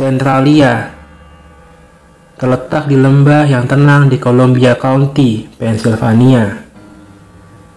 [0.00, 0.96] Centralia
[2.40, 6.56] terletak di lembah yang tenang di Columbia County, Pennsylvania.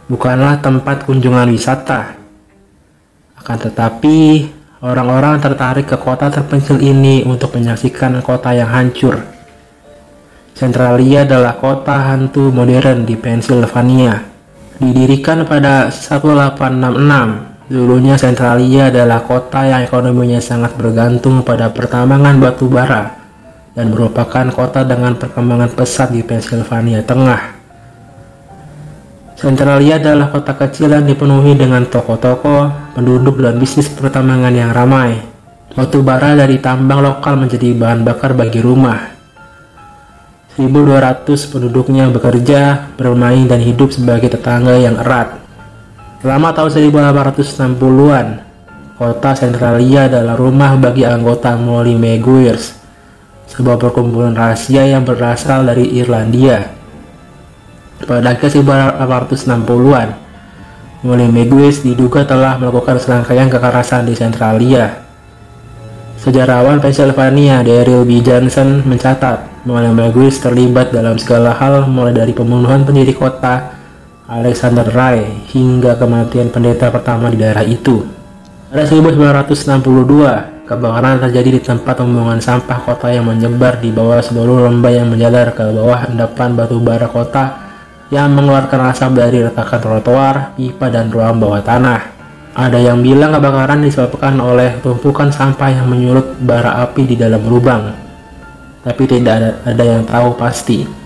[0.08, 2.16] Bukanlah tempat kunjungan wisata.
[3.36, 4.48] Akan tetapi,
[4.80, 9.20] orang-orang tertarik ke kota terpencil ini untuk menyaksikan kota yang hancur.
[10.55, 14.23] Centralia adalah kota hantu modern di Pennsylvania.
[14.80, 23.16] Didirikan pada 1866, Dulunya Centralia adalah kota yang ekonominya sangat bergantung pada pertambangan batu bara
[23.72, 27.55] dan merupakan kota dengan perkembangan pesat di Pennsylvania Tengah.
[29.39, 35.20] Centralia adalah kota kecil yang dipenuhi dengan toko-toko, penduduk dan bisnis pertambangan yang ramai.
[35.72, 39.08] Batu bara dari tambang lokal menjadi bahan bakar bagi rumah.
[40.59, 45.42] 1200 penduduknya bekerja, bermain, dan hidup sebagai tetangga yang erat.
[46.23, 48.27] Selama tahun 1860-an,
[48.95, 52.79] kota Centralia adalah rumah bagi anggota Molly Maguires,
[53.52, 56.71] sebuah perkumpulan rahasia yang berasal dari Irlandia.
[58.07, 60.09] Pada akhir 1860-an,
[61.03, 65.03] Molly Maguires diduga telah melakukan serangkaian kekerasan di Centralia.
[66.23, 68.23] Sejarawan Pennsylvania Daryl B.
[68.23, 73.83] Johnson mencatat Molly Maguires terlibat dalam segala hal mulai dari pembunuhan pendiri kota
[74.23, 78.07] Alexander Rai hingga kematian pendeta pertama di daerah itu.
[78.71, 84.95] Pada 1962, kebakaran terjadi di tempat pembuangan sampah kota yang menyebar di bawah seluruh lembah
[84.95, 87.67] yang menjalar ke bawah endapan batu bara kota
[88.16, 92.16] yang mengeluarkan asap dari retakan trotoar, pipa, dan ruang bawah tanah.
[92.55, 97.91] Ada yang bilang kebakaran disebabkan oleh tumpukan sampah yang menyulut bara api di dalam lubang.
[98.88, 101.03] Tapi tidak ada, ada yang tahu pasti.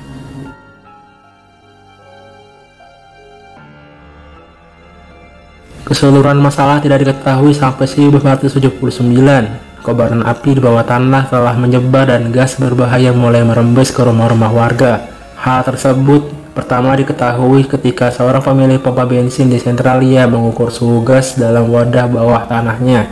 [5.87, 9.79] Keseluruhan masalah tidak diketahui sampai 1979.
[9.79, 15.07] Kobaran api di bawah tanah telah menyebar dan gas berbahaya mulai merembes ke rumah-rumah warga.
[15.39, 21.71] Hal tersebut pertama diketahui ketika seorang pemilik pompa bensin di Centralia mengukur suhu gas dalam
[21.71, 23.07] wadah bawah tanahnya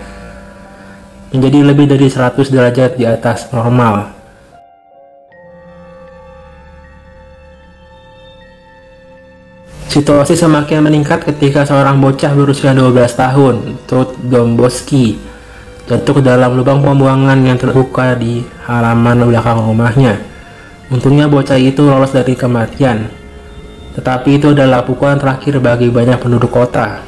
[1.31, 4.25] menjadi lebih dari 100 derajat di atas normal.
[9.95, 15.16] Situasi semakin meningkat ketika seorang bocah berusia 12 tahun, Todd Domboski,
[15.88, 20.19] jatuh ke dalam lubang pembuangan yang terbuka di halaman belakang rumahnya.
[20.91, 23.07] Untungnya bocah itu lolos dari kematian,
[23.95, 27.00] tetapi itu adalah pukulan terakhir bagi banyak penduduk kota.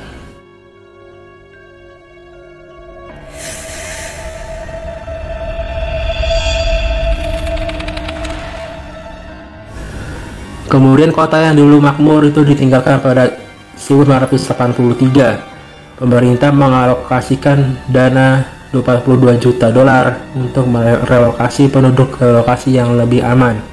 [10.68, 13.40] Kemudian kota yang dulu makmur itu ditinggalkan pada
[13.80, 15.96] 1983.
[15.96, 18.44] Pemerintah mengalokasikan dana
[18.76, 23.64] 22 juta dolar untuk merelokasi penduduk ke lokasi yang lebih aman.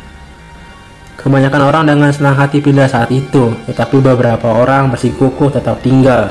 [1.19, 6.31] Kebanyakan orang dengan senang hati pindah saat itu, tetapi beberapa orang masih kukuh tetap tinggal.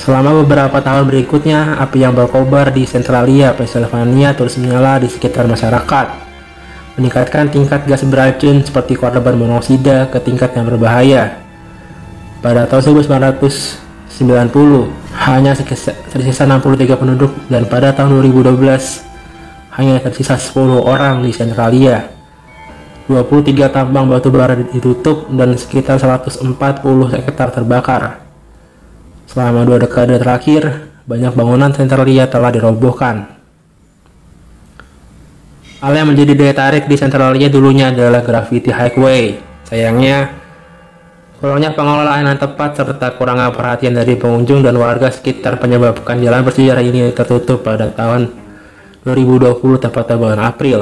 [0.00, 6.24] Selama beberapa tahun berikutnya, api yang berkobar di Centralia, Pennsylvania terus menyala di sekitar masyarakat
[6.94, 11.42] meningkatkan tingkat gas beracun seperti korban monoksida ke tingkat yang berbahaya.
[12.38, 14.20] Pada tahun 1990,
[15.26, 15.52] hanya
[16.12, 18.58] tersisa 63 penduduk dan pada tahun 2012
[19.74, 22.14] hanya tersisa 10 orang di Centralia.
[23.10, 26.46] 23 tambang batu bara ditutup dan sekitar 140
[27.10, 28.24] hektar terbakar.
[29.28, 33.33] Selama dua dekade terakhir, banyak bangunan Centralia telah dirobohkan.
[35.84, 39.36] Hal yang menjadi daya tarik di Centralia dulunya adalah Graffiti Highway.
[39.68, 40.32] Sayangnya,
[41.36, 46.80] kurangnya pengelolaan yang tepat serta kurangnya perhatian dari pengunjung dan warga sekitar menyebabkan jalan bersejarah
[46.80, 48.32] ini tertutup pada tahun
[49.04, 50.80] 2020 tepatnya bulan April.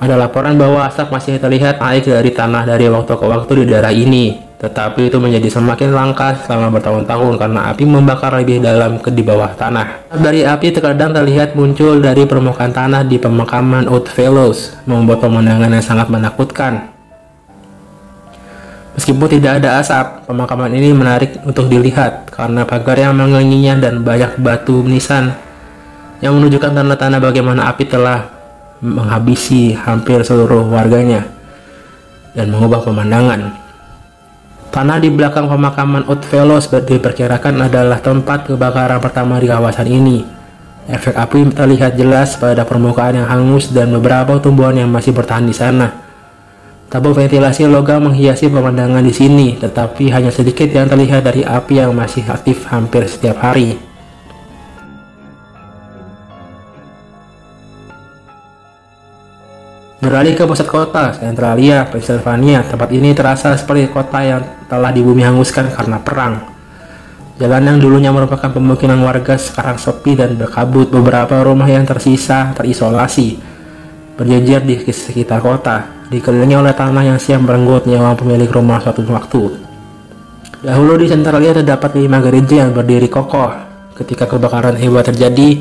[0.00, 3.92] Ada laporan bahwa asap masih terlihat naik dari tanah dari waktu ke waktu di daerah
[3.92, 4.49] ini.
[4.60, 9.56] Tetapi itu menjadi semakin langka selama bertahun-tahun karena api membakar lebih dalam ke di bawah
[9.56, 10.12] tanah.
[10.12, 16.12] Dari api terkadang terlihat muncul dari permukaan tanah di pemakaman Fellows, membuat pemandangan yang sangat
[16.12, 16.92] menakutkan.
[19.00, 24.36] Meskipun tidak ada asap, pemakaman ini menarik untuk dilihat karena pagar yang mengenginya dan banyak
[24.44, 25.32] batu nisan
[26.20, 28.28] yang menunjukkan tanda-tanda bagaimana api telah
[28.84, 31.24] menghabisi hampir seluruh warganya
[32.36, 33.69] dan mengubah pemandangan.
[34.70, 40.22] Tanah di belakang pemakaman Otfello seperti diperkirakan adalah tempat kebakaran pertama di kawasan ini.
[40.86, 45.50] Efek api terlihat jelas pada permukaan yang hangus dan beberapa tumbuhan yang masih bertahan di
[45.50, 45.90] sana.
[46.86, 51.90] Tabung ventilasi logam menghiasi pemandangan di sini, tetapi hanya sedikit yang terlihat dari api yang
[51.90, 53.74] masih aktif hampir setiap hari.
[59.98, 65.74] Beralih ke pusat kota, Centralia, Pennsylvania, tempat ini terasa seperti kota yang telah dibumi hanguskan
[65.74, 66.38] karena perang.
[67.42, 73.40] Jalan yang dulunya merupakan pemukiman warga sekarang sepi dan berkabut beberapa rumah yang tersisa terisolasi.
[74.14, 79.42] Berjejer di sekitar kota, dikelilingi oleh tanah yang siap merenggut nyawa pemilik rumah suatu waktu.
[80.60, 83.48] Dahulu di Centralia terdapat lima gereja yang berdiri kokoh.
[83.96, 85.56] Ketika kebakaran hebat terjadi,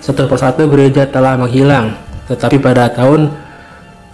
[0.00, 1.92] satu persatu gereja telah menghilang.
[2.32, 3.28] Tetapi pada tahun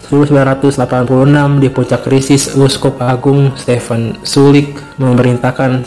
[0.05, 5.81] 1986 di puncak krisis Uskup Agung Stephen Sulik memerintahkan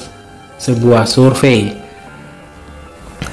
[0.58, 1.72] sebuah survei.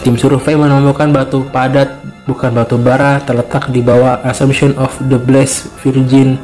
[0.06, 5.74] Tim survei menemukan batu padat bukan batu bara terletak di bawah Assumption of the Blessed
[5.82, 6.38] Virgin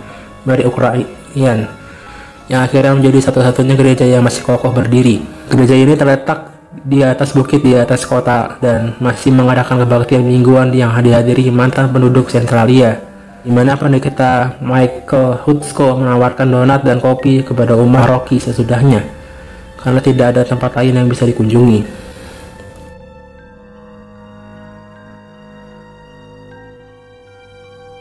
[0.44, 1.69] Mary Ukrainian
[2.51, 5.24] yang akhirnya menjadi satu-satunya gereja yang masih kokoh berdiri.
[5.47, 6.51] Gereja ini terletak
[6.83, 12.27] di atas bukit di atas kota dan masih mengadakan kebaktian mingguan yang dihadiri mantan penduduk
[12.27, 13.12] Centralia
[13.43, 19.03] di mana pendekita Michael Hutsko menawarkan donat dan kopi kepada Umar Rocky sesudahnya,
[19.83, 22.02] karena tidak ada tempat lain yang bisa dikunjungi.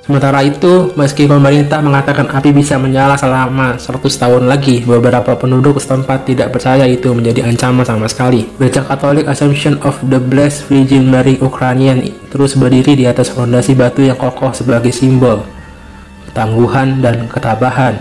[0.02, 6.26] Sementara itu, meski pemerintah mengatakan api bisa menyala selama 100 tahun lagi, beberapa penduduk setempat
[6.26, 8.50] tidak percaya itu menjadi ancaman sama sekali.
[8.58, 12.02] Gereja Katolik Assumption of the Blessed Virgin Mary Ukrainian
[12.34, 15.46] terus berdiri di atas fondasi batu yang kokoh sebagai simbol
[16.26, 18.00] ketangguhan dan ketabahan.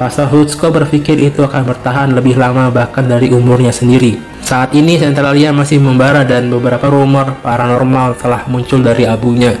[0.00, 4.16] Pastor Hutsko berpikir itu akan bertahan lebih lama bahkan dari umurnya sendiri.
[4.40, 9.52] Saat ini Centralia masih membara dan beberapa rumor paranormal telah muncul dari abunya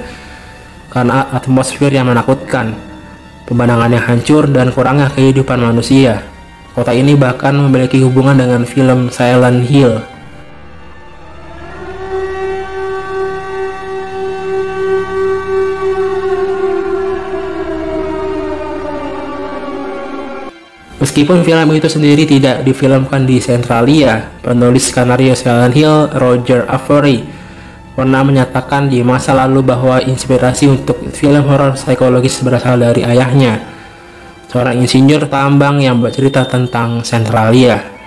[0.88, 2.72] karena atmosfer yang menakutkan,
[3.44, 6.24] pemandangan yang hancur, dan kurangnya kehidupan manusia.
[6.72, 9.98] Kota ini bahkan memiliki hubungan dengan film Silent Hill.
[20.98, 27.37] Meskipun film itu sendiri tidak difilmkan di Centralia, penulis skenario Silent Hill, Roger Avery,
[27.98, 33.58] pernah menyatakan di masa lalu bahwa inspirasi untuk film horor psikologis berasal dari ayahnya,
[34.46, 37.97] seorang insinyur tambang yang bercerita tentang Centralia.